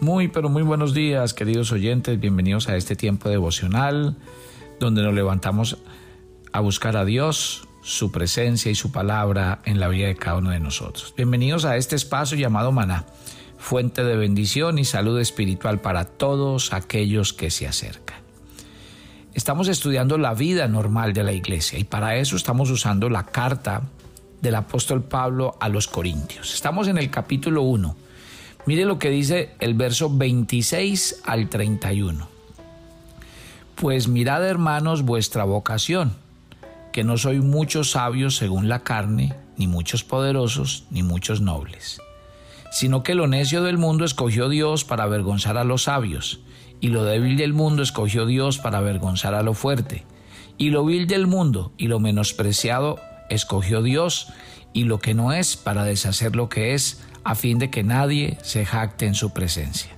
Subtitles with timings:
[0.00, 2.18] Muy, pero muy buenos días, queridos oyentes.
[2.18, 4.16] Bienvenidos a este tiempo devocional
[4.78, 5.76] donde nos levantamos
[6.52, 10.52] a buscar a Dios, su presencia y su palabra en la vida de cada uno
[10.52, 11.12] de nosotros.
[11.18, 13.04] Bienvenidos a este espacio llamado Maná,
[13.58, 18.20] fuente de bendición y salud espiritual para todos aquellos que se acercan.
[19.34, 23.82] Estamos estudiando la vida normal de la iglesia y para eso estamos usando la carta
[24.40, 26.54] del apóstol Pablo a los Corintios.
[26.54, 28.09] Estamos en el capítulo 1
[28.66, 32.28] Mire lo que dice el verso 26 al 31.
[33.74, 36.12] Pues mirad hermanos vuestra vocación,
[36.92, 42.00] que no soy muchos sabios según la carne, ni muchos poderosos, ni muchos nobles,
[42.70, 46.40] sino que lo necio del mundo escogió Dios para avergonzar a los sabios,
[46.80, 50.04] y lo débil del mundo escogió Dios para avergonzar a lo fuerte,
[50.58, 52.98] y lo vil del mundo y lo menospreciado
[53.30, 54.28] escogió Dios,
[54.72, 58.38] y lo que no es para deshacer lo que es, a fin de que nadie
[58.42, 59.90] se jacte en su presencia.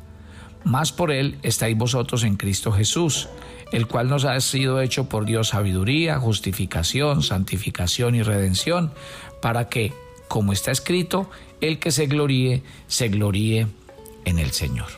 [0.64, 3.28] Más por él estáis vosotros en Cristo Jesús,
[3.72, 8.92] el cual nos ha sido hecho por Dios sabiduría, justificación, santificación y redención,
[9.40, 9.92] para que,
[10.28, 13.66] como está escrito, el que se gloríe, se gloríe
[14.24, 14.88] en el Señor.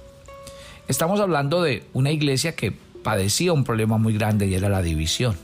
[0.89, 2.73] Estamos hablando de una iglesia que
[3.03, 5.37] padecía un problema muy grande y era la división.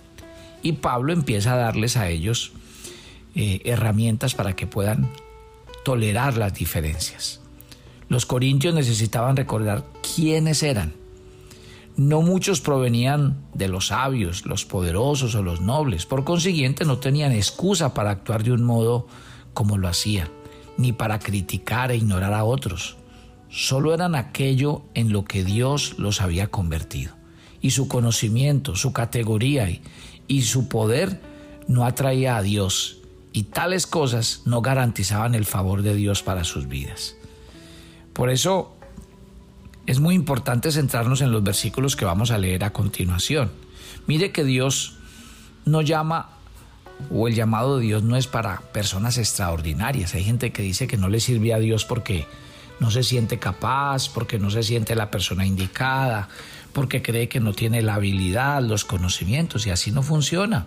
[0.63, 2.53] Y Pablo empieza a darles a ellos
[3.35, 5.09] eh, herramientas para que puedan
[5.85, 7.41] tolerar las diferencias.
[8.09, 10.95] Los corintios necesitaban recordar quiénes eran.
[11.97, 16.07] No muchos provenían de los sabios, los poderosos o los nobles.
[16.07, 19.07] Por consiguiente, no tenían excusa para actuar de un modo
[19.55, 20.29] como lo hacían,
[20.77, 22.97] ni para criticar e ignorar a otros.
[23.49, 27.15] Solo eran aquello en lo que Dios los había convertido.
[27.61, 29.83] Y su conocimiento, su categoría y,
[30.27, 31.21] y su poder
[31.69, 33.00] no atraía a Dios,
[33.33, 37.17] y tales cosas no garantizaban el favor de Dios para sus vidas.
[38.13, 38.75] Por eso
[39.87, 43.51] es muy importante centrarnos en los versículos que vamos a leer a continuación.
[44.07, 44.97] Mire que Dios
[45.65, 46.31] no llama,
[47.11, 50.15] o el llamado de Dios no es para personas extraordinarias.
[50.15, 52.27] Hay gente que dice que no le sirve a Dios porque
[52.79, 56.29] no se siente capaz, porque no se siente la persona indicada,
[56.73, 60.67] porque cree que no tiene la habilidad, los conocimientos, y así no funciona.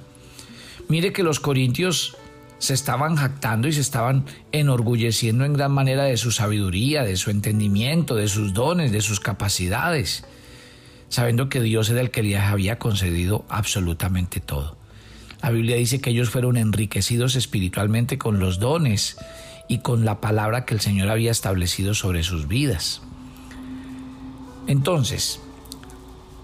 [0.87, 2.17] Mire que los corintios
[2.63, 7.29] se estaban jactando y se estaban enorgulleciendo en gran manera de su sabiduría, de su
[7.29, 10.23] entendimiento, de sus dones, de sus capacidades,
[11.09, 14.77] sabiendo que Dios era el que les había concedido absolutamente todo.
[15.41, 19.17] La Biblia dice que ellos fueron enriquecidos espiritualmente con los dones
[19.67, 23.01] y con la palabra que el Señor había establecido sobre sus vidas.
[24.67, 25.41] Entonces,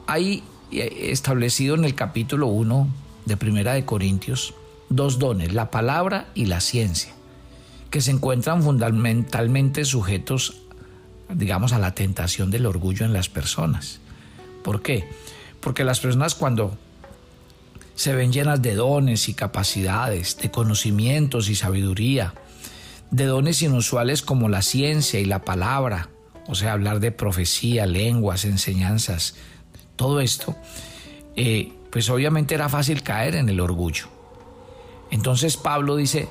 [0.05, 2.89] hay establecido en el capítulo 1
[3.25, 4.53] de Primera de Corintios
[4.89, 7.13] dos dones, la palabra y la ciencia,
[7.89, 10.61] que se encuentran fundamentalmente sujetos,
[11.29, 13.99] digamos, a la tentación del orgullo en las personas.
[14.63, 15.07] ¿Por qué?
[15.61, 16.77] Porque las personas cuando
[17.95, 22.33] se ven llenas de dones y capacidades, de conocimientos y sabiduría,
[23.11, 26.09] de dones inusuales como la ciencia y la palabra,
[26.47, 29.35] o sea, hablar de profecía, lenguas, enseñanzas,
[29.95, 30.55] todo esto,
[31.35, 34.18] eh, pues obviamente era fácil caer en el orgullo.
[35.11, 36.29] Entonces Pablo dice,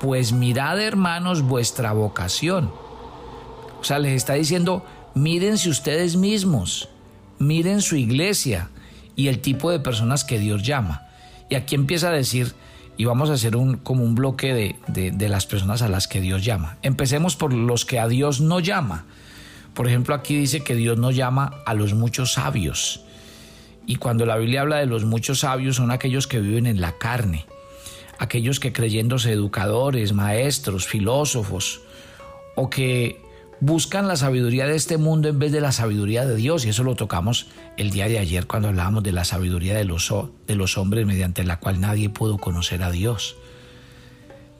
[0.00, 2.70] pues mirad hermanos vuestra vocación.
[3.80, 4.84] O sea, les está diciendo,
[5.14, 6.88] mírense ustedes mismos,
[7.38, 8.70] miren su iglesia
[9.16, 11.06] y el tipo de personas que Dios llama.
[11.48, 12.54] Y aquí empieza a decir,
[12.96, 14.52] y vamos a hacer un, como un bloque
[14.86, 16.78] de, de las personas a las que Dios llama.
[16.82, 19.06] Empecemos por los que a Dios no llama.
[19.74, 23.04] Por ejemplo, aquí dice que Dios no llama a los muchos sabios.
[23.86, 26.98] Y cuando la Biblia habla de los muchos sabios son aquellos que viven en la
[26.98, 27.46] carne
[28.18, 31.80] aquellos que creyéndose educadores, maestros, filósofos,
[32.56, 33.22] o que
[33.60, 36.84] buscan la sabiduría de este mundo en vez de la sabiduría de Dios, y eso
[36.84, 37.46] lo tocamos
[37.76, 40.12] el día de ayer cuando hablábamos de la sabiduría de los,
[40.46, 43.36] de los hombres mediante la cual nadie pudo conocer a Dios.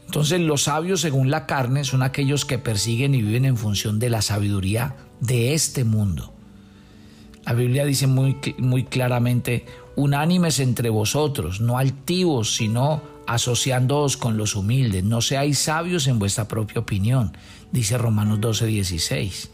[0.06, 4.08] Entonces los sabios según la carne son aquellos que persiguen y viven en función de
[4.08, 6.32] la sabiduría de este mundo.
[7.44, 9.66] La Biblia dice muy, muy claramente,
[9.96, 16.48] unánimes entre vosotros, no altivos, sino asociándoos con los humildes, no seáis sabios en vuestra
[16.48, 17.36] propia opinión,
[17.72, 19.50] dice Romanos 12, 16.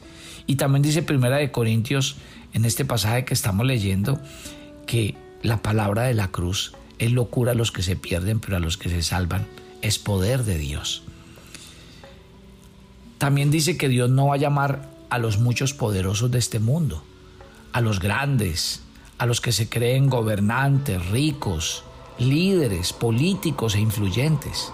[0.46, 2.14] Y también dice Primera de Corintios,
[2.52, 4.20] en este pasaje que estamos leyendo,
[4.86, 8.60] que la palabra de la cruz es locura a los que se pierden, pero a
[8.60, 9.44] los que se salvan
[9.82, 11.02] es poder de Dios.
[13.18, 17.02] También dice que Dios no va a llamar a los muchos poderosos de este mundo,
[17.72, 18.82] a los grandes,
[19.18, 21.82] a los que se creen gobernantes, ricos,
[22.18, 24.72] líderes políticos e influyentes.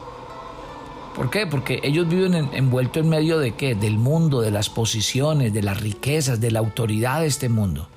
[1.14, 1.46] ¿Por qué?
[1.46, 3.74] Porque ellos viven envueltos en medio de qué?
[3.74, 7.88] Del mundo, de las posiciones, de las riquezas, de la autoridad de este mundo.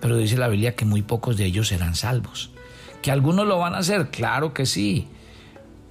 [0.00, 2.50] Pero dice la Biblia que muy pocos de ellos serán salvos.
[3.02, 4.10] ¿Que algunos lo van a hacer?
[4.10, 5.08] Claro que sí.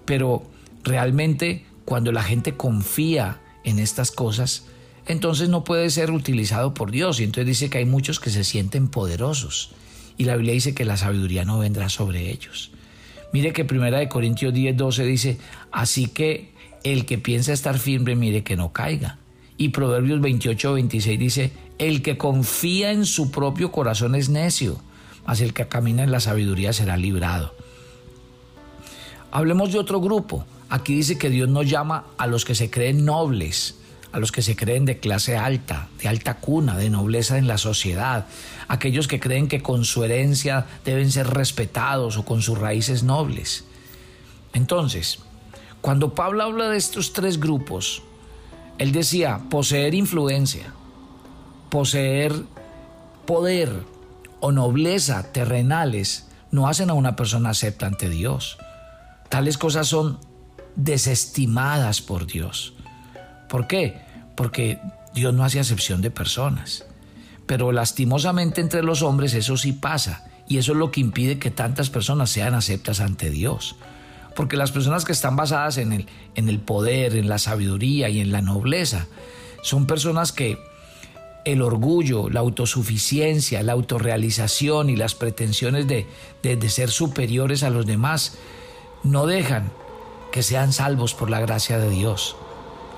[0.05, 0.43] Pero
[0.83, 4.65] realmente cuando la gente confía en estas cosas,
[5.05, 7.19] entonces no puede ser utilizado por Dios.
[7.19, 9.71] Y entonces dice que hay muchos que se sienten poderosos.
[10.17, 12.71] Y la Biblia dice que la sabiduría no vendrá sobre ellos.
[13.31, 15.37] Mire que Primera de Corintios 10, 12 dice,
[15.71, 16.51] así que
[16.83, 19.17] el que piensa estar firme, mire que no caiga.
[19.57, 24.81] Y Proverbios 28, 26 dice, el que confía en su propio corazón es necio,
[25.25, 27.53] mas el que camina en la sabiduría será librado.
[29.31, 30.45] Hablemos de otro grupo.
[30.69, 33.78] Aquí dice que Dios nos llama a los que se creen nobles,
[34.11, 37.57] a los que se creen de clase alta, de alta cuna, de nobleza en la
[37.57, 38.25] sociedad,
[38.67, 43.65] aquellos que creen que con su herencia deben ser respetados o con sus raíces nobles.
[44.53, 45.19] Entonces,
[45.81, 48.01] cuando Pablo habla de estos tres grupos,
[48.79, 50.73] él decía poseer influencia,
[51.69, 52.33] poseer
[53.25, 53.83] poder
[54.39, 58.57] o nobleza terrenales no hacen a una persona acepta ante Dios.
[59.29, 60.19] Tales cosas son
[60.75, 62.73] desestimadas por Dios.
[63.49, 63.99] ¿Por qué?
[64.35, 64.79] Porque
[65.13, 66.85] Dios no hace acepción de personas.
[67.45, 71.51] Pero lastimosamente entre los hombres eso sí pasa y eso es lo que impide que
[71.51, 73.75] tantas personas sean aceptas ante Dios.
[74.35, 76.05] Porque las personas que están basadas en el,
[76.35, 79.07] en el poder, en la sabiduría y en la nobleza,
[79.63, 80.59] son personas que
[81.43, 86.05] el orgullo, la autosuficiencia, la autorrealización y las pretensiones de,
[86.43, 88.37] de ser superiores a los demás
[89.03, 89.71] no dejan
[90.31, 92.35] que sean salvos por la gracia de Dios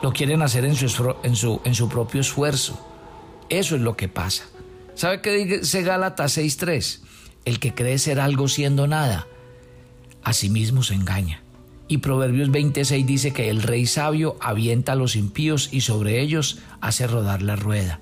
[0.01, 2.79] lo quieren hacer en su, en su, en su propio esfuerzo.
[3.49, 4.45] Eso es lo que pasa.
[4.95, 6.99] ¿Sabe qué dice Gálatas 6.3?
[7.45, 9.27] El que cree ser algo siendo nada,
[10.23, 11.41] a sí mismo se engaña.
[11.87, 16.59] Y Proverbios 26 dice que el rey sabio avienta a los impíos y sobre ellos
[16.79, 17.99] hace rodar la rueda.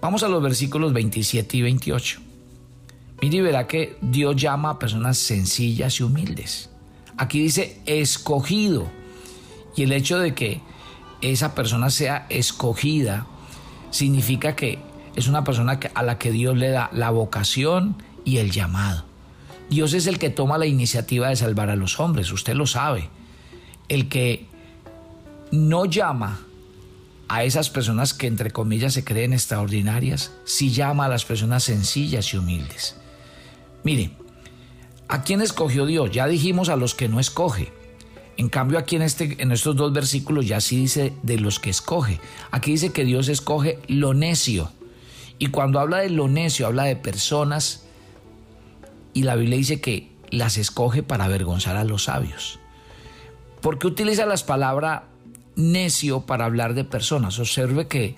[0.00, 2.20] Vamos a los versículos 27 y 28.
[3.20, 6.70] Mire y verá que Dios llama a personas sencillas y humildes.
[7.18, 8.90] Aquí dice escogido
[9.76, 10.60] y el hecho de que
[11.20, 13.26] esa persona sea escogida
[13.90, 14.78] significa que
[15.16, 19.04] es una persona a la que Dios le da la vocación y el llamado.
[19.68, 23.08] Dios es el que toma la iniciativa de salvar a los hombres, usted lo sabe.
[23.88, 24.46] El que
[25.52, 26.40] no llama
[27.28, 32.34] a esas personas que entre comillas se creen extraordinarias, sí llama a las personas sencillas
[32.34, 32.96] y humildes.
[33.84, 34.10] Mire,
[35.06, 36.10] ¿a quién escogió Dios?
[36.10, 37.72] Ya dijimos a los que no escoge.
[38.36, 41.70] En cambio aquí en, este, en estos dos versículos ya sí dice de los que
[41.70, 42.20] escoge.
[42.50, 44.70] Aquí dice que Dios escoge lo necio.
[45.38, 47.84] Y cuando habla de lo necio, habla de personas
[49.12, 52.58] y la Biblia dice que las escoge para avergonzar a los sabios.
[53.60, 55.02] ¿Por qué utiliza las palabras
[55.56, 57.38] necio para hablar de personas?
[57.38, 58.16] Observe que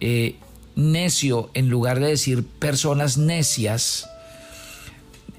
[0.00, 0.36] eh,
[0.76, 4.08] necio, en lugar de decir personas necias,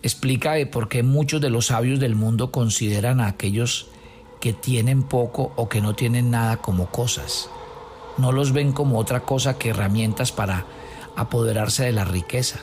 [0.05, 3.87] explica por qué muchos de los sabios del mundo consideran a aquellos
[4.39, 7.49] que tienen poco o que no tienen nada como cosas.
[8.19, 10.67] No los ven como otra cosa que herramientas para
[11.15, 12.59] apoderarse de la riqueza.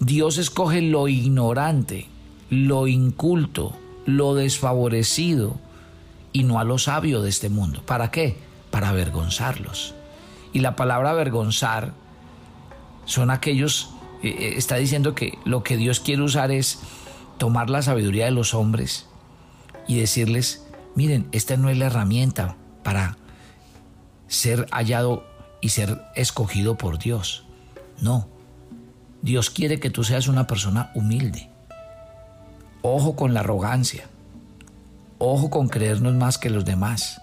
[0.00, 2.08] Dios escoge lo ignorante,
[2.48, 3.74] lo inculto,
[4.06, 5.58] lo desfavorecido
[6.32, 7.82] y no a lo sabio de este mundo.
[7.84, 8.38] ¿Para qué?
[8.70, 9.92] Para avergonzarlos.
[10.54, 11.92] Y la palabra avergonzar
[13.04, 13.90] son aquellos
[14.22, 16.78] eh, eh, está diciendo que lo que Dios quiere usar es
[17.38, 19.06] tomar la sabiduría de los hombres
[19.86, 23.16] y decirles, miren, esta no es la herramienta para
[24.28, 25.24] ser hallado
[25.60, 27.44] y ser escogido por Dios.
[28.00, 28.28] No,
[29.22, 31.50] Dios quiere que tú seas una persona humilde.
[32.82, 34.08] Ojo con la arrogancia.
[35.18, 37.20] Ojo con creernos más que los demás.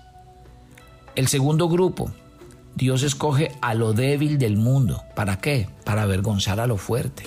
[1.16, 2.12] El segundo grupo
[2.76, 5.04] Dios escoge a lo débil del mundo.
[5.16, 5.70] ¿Para qué?
[5.84, 7.24] Para avergonzar a lo fuerte.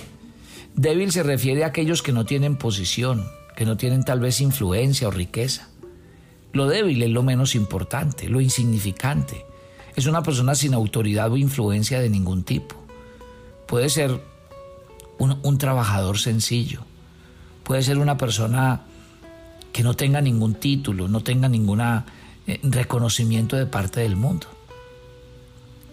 [0.75, 3.25] Débil se refiere a aquellos que no tienen posición,
[3.57, 5.69] que no tienen tal vez influencia o riqueza.
[6.53, 9.45] Lo débil es lo menos importante, lo insignificante.
[9.95, 12.77] Es una persona sin autoridad o influencia de ningún tipo.
[13.67, 14.21] Puede ser
[15.19, 16.81] un, trabajador sencillo.
[17.63, 18.83] Puede ser una persona
[19.73, 24.47] que no tenga ningún título, no tenga ningún eh, reconocimiento de parte del mundo.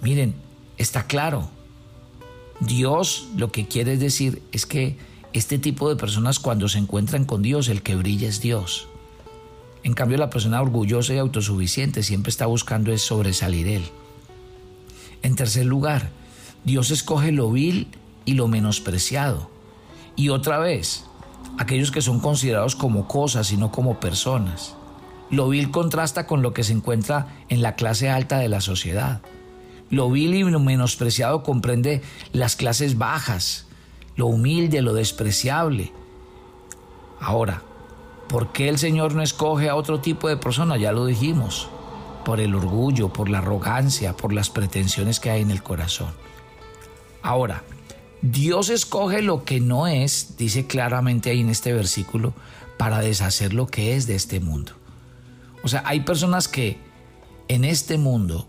[0.03, 0.35] Miren,
[0.77, 1.49] está claro.
[2.59, 4.97] Dios lo que quiere decir es que
[5.31, 8.87] este tipo de personas cuando se encuentran con Dios, el que brilla es Dios.
[9.83, 13.83] En cambio, la persona orgullosa y autosuficiente siempre está buscando es sobresalir él.
[15.23, 16.09] En tercer lugar,
[16.65, 17.87] Dios escoge lo vil
[18.25, 19.49] y lo menospreciado.
[20.15, 21.05] Y otra vez,
[21.57, 24.75] aquellos que son considerados como cosas y no como personas.
[25.29, 29.21] Lo vil contrasta con lo que se encuentra en la clase alta de la sociedad.
[29.93, 33.67] Lo vil y lo menospreciado comprende las clases bajas,
[34.15, 35.91] lo humilde, lo despreciable.
[37.19, 37.61] Ahora,
[38.27, 40.77] ¿por qué el Señor no escoge a otro tipo de persona?
[40.77, 41.69] Ya lo dijimos,
[42.25, 46.09] por el orgullo, por la arrogancia, por las pretensiones que hay en el corazón.
[47.21, 47.61] Ahora,
[48.23, 52.33] Dios escoge lo que no es, dice claramente ahí en este versículo,
[52.79, 54.71] para deshacer lo que es de este mundo.
[55.63, 56.79] O sea, hay personas que
[57.47, 58.47] en este mundo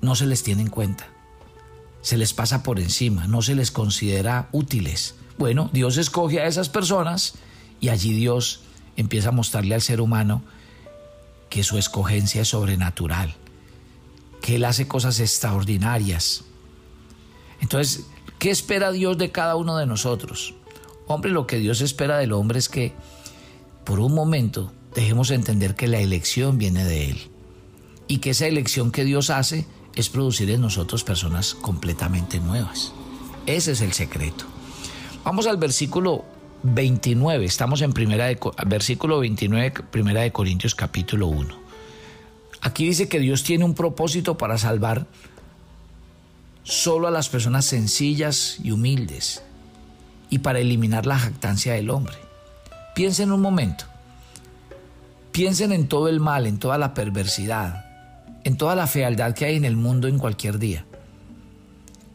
[0.00, 1.08] no se les tiene en cuenta
[2.02, 5.14] se les pasa por encima, no se les considera útiles.
[5.38, 7.34] Bueno, Dios escoge a esas personas
[7.80, 8.62] y allí Dios
[8.96, 10.42] empieza a mostrarle al ser humano
[11.48, 13.34] que su escogencia es sobrenatural,
[14.40, 16.44] que Él hace cosas extraordinarias.
[17.60, 18.06] Entonces,
[18.38, 20.54] ¿qué espera Dios de cada uno de nosotros?
[21.06, 22.92] Hombre, lo que Dios espera del hombre es que
[23.84, 27.30] por un momento dejemos entender que la elección viene de Él
[28.06, 32.92] y que esa elección que Dios hace es producir en nosotros personas completamente nuevas.
[33.46, 34.44] Ese es el secreto.
[35.24, 36.24] Vamos al versículo
[36.62, 41.58] 29, estamos en primera de, versículo 29, primera de Corintios capítulo 1.
[42.62, 45.06] Aquí dice que Dios tiene un propósito para salvar
[46.62, 49.42] solo a las personas sencillas y humildes
[50.28, 52.16] y para eliminar la jactancia del hombre.
[52.94, 53.86] Piensen un momento.
[55.32, 57.89] Piensen en todo el mal, en toda la perversidad,
[58.44, 60.86] en toda la fealdad que hay en el mundo en cualquier día.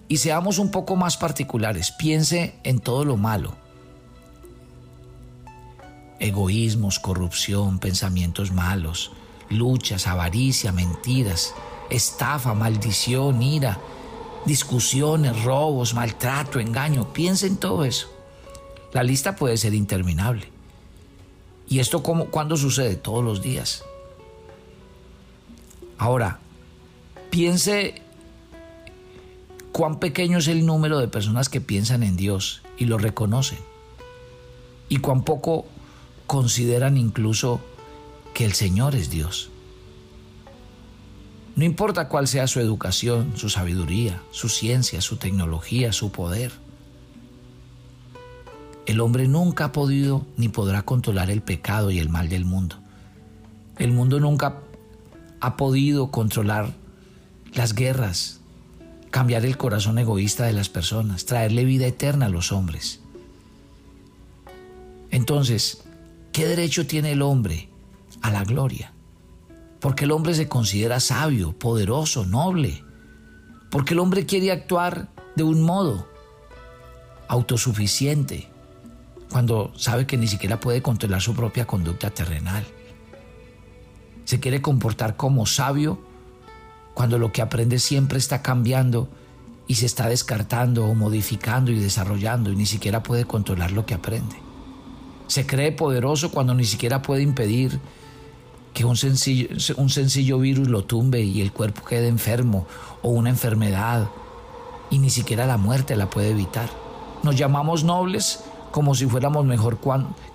[0.07, 3.55] Y seamos un poco más particulares, piense en todo lo malo.
[6.19, 9.11] Egoísmos, corrupción, pensamientos malos,
[9.49, 11.53] luchas, avaricia, mentiras,
[11.89, 13.79] estafa, maldición, ira,
[14.45, 17.11] discusiones, robos, maltrato, engaño.
[17.11, 18.07] Piense en todo eso.
[18.93, 20.49] La lista puede ser interminable.
[21.67, 22.95] ¿Y esto cómo, cuándo sucede?
[22.95, 23.83] Todos los días.
[25.97, 26.39] Ahora,
[27.29, 28.01] piense
[29.71, 33.59] cuán pequeño es el número de personas que piensan en Dios y lo reconocen.
[34.89, 35.65] Y cuán poco
[36.27, 37.59] consideran incluso
[38.33, 39.49] que el Señor es Dios.
[41.55, 46.51] No importa cuál sea su educación, su sabiduría, su ciencia, su tecnología, su poder.
[48.85, 52.75] El hombre nunca ha podido ni podrá controlar el pecado y el mal del mundo.
[53.77, 54.59] El mundo nunca
[55.45, 56.73] ha podido controlar
[57.53, 58.39] las guerras,
[59.11, 62.99] cambiar el corazón egoísta de las personas, traerle vida eterna a los hombres.
[65.11, 65.83] Entonces,
[66.31, 67.69] ¿qué derecho tiene el hombre
[68.23, 68.91] a la gloria?
[69.79, 72.83] Porque el hombre se considera sabio, poderoso, noble.
[73.69, 76.07] Porque el hombre quiere actuar de un modo
[77.27, 78.49] autosuficiente
[79.29, 82.65] cuando sabe que ni siquiera puede controlar su propia conducta terrenal
[84.25, 85.99] se quiere comportar como sabio
[86.93, 89.07] cuando lo que aprende siempre está cambiando
[89.67, 93.93] y se está descartando o modificando y desarrollando y ni siquiera puede controlar lo que
[93.93, 94.35] aprende.
[95.27, 97.79] Se cree poderoso cuando ni siquiera puede impedir
[98.73, 102.67] que un sencillo, un sencillo virus lo tumbe y el cuerpo quede enfermo
[103.01, 104.09] o una enfermedad
[104.89, 106.69] y ni siquiera la muerte la puede evitar.
[107.23, 109.79] Nos llamamos nobles como si fuéramos mejor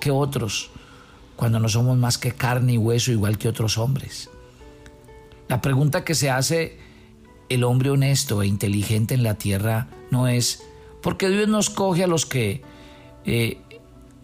[0.00, 0.70] que otros
[1.40, 4.28] cuando no somos más que carne y hueso igual que otros hombres.
[5.49, 6.76] La pregunta que se hace
[7.49, 10.62] el hombre honesto e inteligente en la tierra no es,
[11.02, 12.61] ¿por qué Dios nos coge a los que
[13.25, 13.59] eh,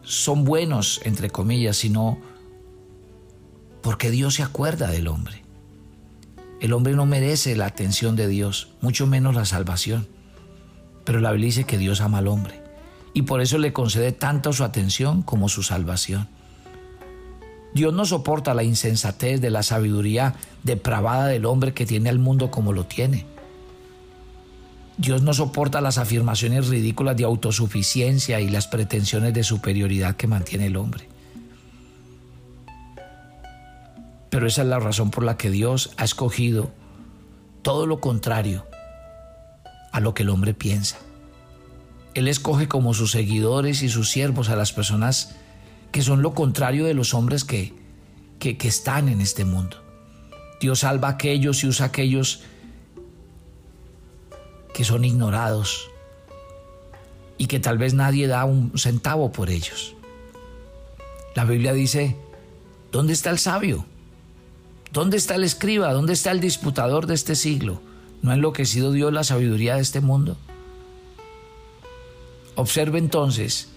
[0.02, 2.18] son buenos, entre comillas, sino
[3.80, 5.42] porque Dios se acuerda del hombre.
[6.60, 10.06] El hombre no merece la atención de Dios, mucho menos la salvación.
[11.06, 12.62] Pero la Biblia dice que Dios ama al hombre
[13.14, 16.28] y por eso le concede tanto su atención como su salvación.
[17.76, 22.50] Dios no soporta la insensatez de la sabiduría depravada del hombre que tiene al mundo
[22.50, 23.26] como lo tiene.
[24.96, 30.68] Dios no soporta las afirmaciones ridículas de autosuficiencia y las pretensiones de superioridad que mantiene
[30.68, 31.06] el hombre.
[34.30, 36.70] Pero esa es la razón por la que Dios ha escogido
[37.60, 38.66] todo lo contrario
[39.92, 40.96] a lo que el hombre piensa.
[42.14, 45.36] Él escoge como sus seguidores y sus siervos a las personas
[45.96, 47.72] que son lo contrario de los hombres que,
[48.38, 49.78] que, están en este mundo.
[50.60, 52.42] Dios salva a aquellos y usa a aquellos
[54.74, 55.88] que son ignorados
[57.38, 59.94] y que tal vez nadie da un centavo por ellos.
[61.34, 62.14] La Biblia dice,
[62.92, 63.86] ¿dónde está el sabio?
[64.92, 65.94] ¿Dónde está el escriba?
[65.94, 67.80] ¿Dónde está el disputador de este siglo?
[68.20, 70.36] ¿No ha enloquecido Dios la sabiduría de este mundo?
[72.54, 73.70] Observe entonces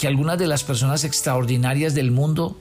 [0.00, 2.56] que algunas de las personas extraordinarias del mundo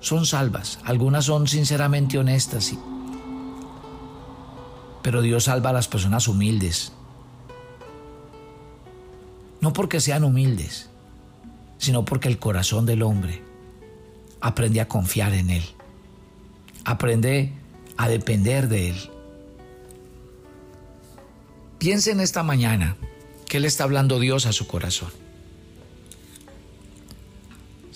[0.00, 2.74] son salvas, algunas son sinceramente honestas,
[5.02, 6.90] pero Dios salva a las personas humildes.
[9.60, 10.90] No porque sean humildes,
[11.78, 13.40] sino porque el corazón del hombre
[14.40, 15.64] aprende a confiar en Él,
[16.84, 17.52] aprende
[17.96, 19.10] a depender de Él.
[21.78, 22.96] Piense en esta mañana
[23.48, 25.25] que le está hablando Dios a su corazón.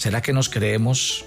[0.00, 1.26] ¿Será que nos creemos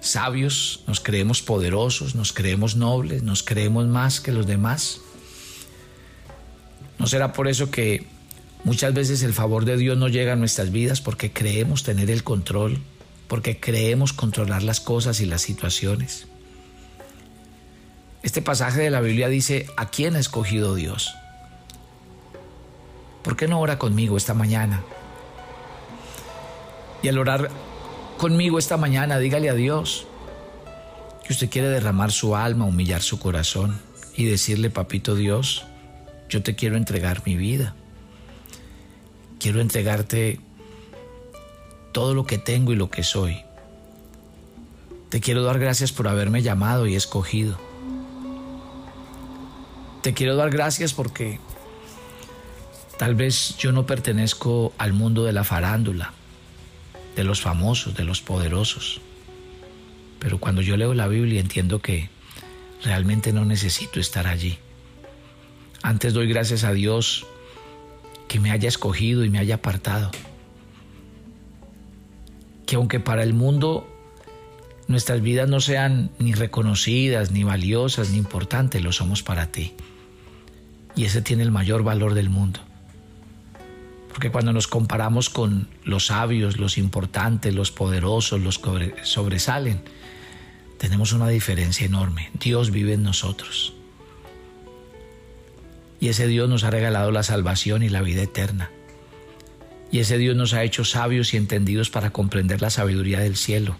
[0.00, 5.02] sabios, nos creemos poderosos, nos creemos nobles, nos creemos más que los demás?
[6.98, 8.06] ¿No será por eso que
[8.64, 12.24] muchas veces el favor de Dios no llega a nuestras vidas porque creemos tener el
[12.24, 12.78] control,
[13.28, 16.26] porque creemos controlar las cosas y las situaciones?
[18.22, 21.14] Este pasaje de la Biblia dice, ¿a quién ha escogido Dios?
[23.22, 24.82] ¿Por qué no ora conmigo esta mañana?
[27.02, 27.50] Y al orar
[28.16, 30.06] conmigo esta mañana, dígale a Dios
[31.24, 33.80] que usted quiere derramar su alma, humillar su corazón
[34.16, 35.64] y decirle, papito Dios,
[36.28, 37.74] yo te quiero entregar mi vida.
[39.38, 40.40] Quiero entregarte
[41.92, 43.42] todo lo que tengo y lo que soy.
[45.08, 47.58] Te quiero dar gracias por haberme llamado y escogido.
[50.02, 51.40] Te quiero dar gracias porque
[52.98, 56.12] tal vez yo no pertenezco al mundo de la farándula
[57.16, 59.00] de los famosos, de los poderosos.
[60.18, 62.08] Pero cuando yo leo la Biblia entiendo que
[62.82, 64.58] realmente no necesito estar allí.
[65.82, 67.26] Antes doy gracias a Dios
[68.28, 70.10] que me haya escogido y me haya apartado.
[72.66, 73.86] Que aunque para el mundo
[74.86, 79.74] nuestras vidas no sean ni reconocidas, ni valiosas, ni importantes, lo somos para ti.
[80.96, 82.60] Y ese tiene el mayor valor del mundo.
[84.14, 89.82] Porque cuando nos comparamos con los sabios, los importantes, los poderosos, los que sobresalen,
[90.78, 92.30] tenemos una diferencia enorme.
[92.38, 93.74] Dios vive en nosotros.
[95.98, 98.70] Y ese Dios nos ha regalado la salvación y la vida eterna.
[99.90, 103.76] Y ese Dios nos ha hecho sabios y entendidos para comprender la sabiduría del cielo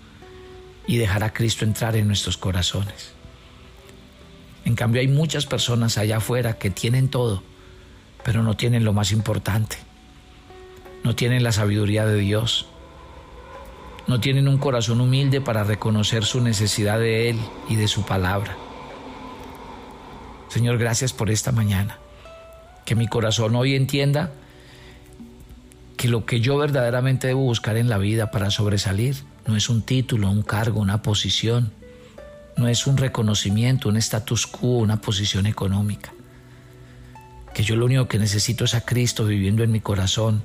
[0.88, 3.12] y dejar a Cristo entrar en nuestros corazones.
[4.64, 7.44] En cambio hay muchas personas allá afuera que tienen todo,
[8.24, 9.76] pero no tienen lo más importante,
[11.04, 12.66] no tienen la sabiduría de Dios,
[14.06, 17.38] no tienen un corazón humilde para reconocer su necesidad de Él
[17.68, 18.56] y de su palabra.
[20.48, 21.98] Señor, gracias por esta mañana.
[22.84, 24.32] Que mi corazón hoy entienda
[25.96, 29.82] que lo que yo verdaderamente debo buscar en la vida para sobresalir no es un
[29.82, 31.72] título, un cargo, una posición,
[32.56, 36.12] no es un reconocimiento, un status quo, una posición económica.
[37.52, 40.42] Que yo lo único que necesito es a Cristo viviendo en mi corazón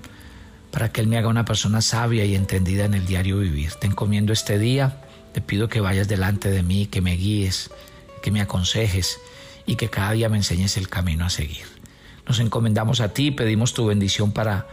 [0.71, 3.73] para que Él me haga una persona sabia y entendida en el diario vivir.
[3.73, 5.01] Te encomiendo este día,
[5.33, 7.71] te pido que vayas delante de mí, que me guíes,
[8.21, 9.19] que me aconsejes
[9.65, 11.65] y que cada día me enseñes el camino a seguir.
[12.27, 14.67] Nos encomendamos a ti, pedimos tu bendición para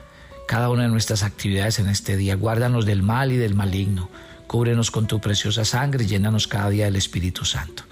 [0.47, 2.37] cada una de nuestras actividades en este día.
[2.37, 4.11] Guárdanos del mal y del maligno.
[4.47, 7.83] Cúbrenos con tu preciosa sangre y llénanos cada día del Espíritu Santo.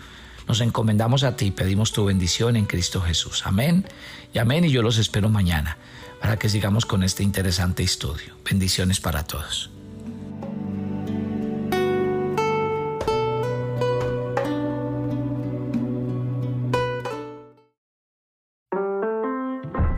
[0.47, 3.43] Nos encomendamos a ti y pedimos tu bendición en Cristo Jesús.
[3.47, 3.87] Amén
[4.33, 5.79] y amén y yo los espero mañana
[6.25, 8.35] para que sigamos con este interesante estudio.
[8.51, 9.71] Bendiciones para todos.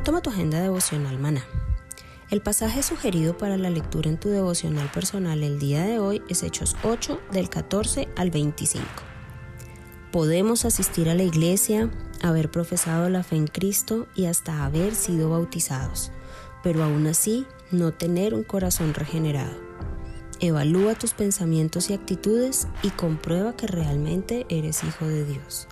[0.02, 1.44] Toma tu agenda devocional, maná.
[2.32, 6.42] El pasaje sugerido para la lectura en tu devocional personal el día de hoy es
[6.42, 8.84] Hechos 8 del 14 al 25.
[10.10, 11.88] Podemos asistir a la iglesia,
[12.20, 16.10] haber profesado la fe en Cristo y hasta haber sido bautizados
[16.66, 19.56] pero aún así no tener un corazón regenerado.
[20.40, 25.68] Evalúa tus pensamientos y actitudes y comprueba que realmente eres hijo de Dios.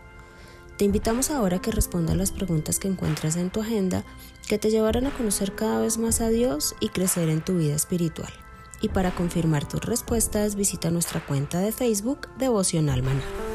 [0.78, 4.04] Te invitamos ahora a que respondas las preguntas que encuentras en tu agenda
[4.46, 7.74] que te llevarán a conocer cada vez más a Dios y crecer en tu vida
[7.74, 8.32] espiritual.
[8.80, 13.53] Y para confirmar tus respuestas visita nuestra cuenta de Facebook Devocional Maná.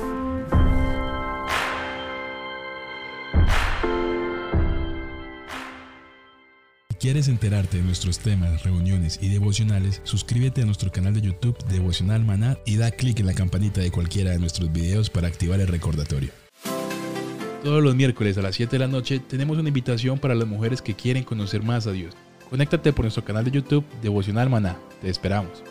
[7.00, 10.02] ¿Quieres enterarte de nuestros temas, reuniones y devocionales?
[10.04, 13.90] Suscríbete a nuestro canal de YouTube Devocional Maná y da clic en la campanita de
[13.90, 16.32] cualquiera de nuestros videos para activar el recordatorio.
[17.64, 20.82] Todos los miércoles a las 7 de la noche tenemos una invitación para las mujeres
[20.82, 22.14] que quieren conocer más a Dios.
[22.50, 24.78] Conéctate por nuestro canal de YouTube Devocional Maná.
[25.02, 25.64] Te esperamos.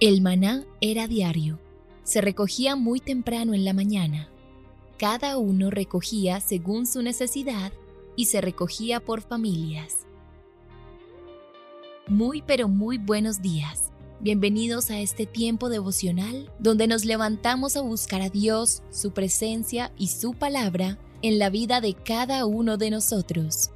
[0.00, 1.58] El maná era diario.
[2.04, 4.29] Se recogía muy temprano en la mañana
[5.00, 7.72] cada uno recogía según su necesidad
[8.16, 10.04] y se recogía por familias.
[12.06, 13.92] Muy pero muy buenos días.
[14.20, 20.08] Bienvenidos a este tiempo devocional donde nos levantamos a buscar a Dios, su presencia y
[20.08, 23.70] su palabra en la vida de cada uno de nosotros.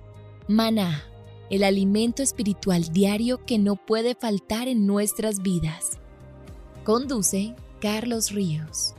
[0.46, 1.04] Maná,
[1.48, 5.92] el alimento espiritual diario que no puede faltar en nuestras vidas.
[6.84, 8.94] Conduce Carlos Ríos.